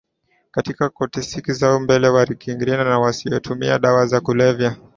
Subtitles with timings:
[0.51, 4.75] katika koteksi zao za mbele wakilinganishwa na wasiotumia dawa za kulevya